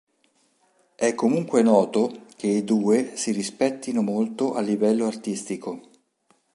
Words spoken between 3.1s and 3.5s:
si